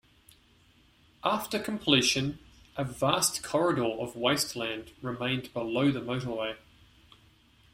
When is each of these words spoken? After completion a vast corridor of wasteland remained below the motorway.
After 1.23 1.59
completion 1.59 2.39
a 2.75 2.83
vast 2.83 3.43
corridor 3.43 3.85
of 3.99 4.15
wasteland 4.15 4.93
remained 5.03 5.53
below 5.53 5.91
the 5.91 6.01
motorway. 6.01 6.57